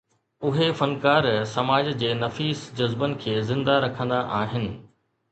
[0.51, 4.65] اهي فنڪار سماج جي نفيس جذبن کي زنده رکندا آهن.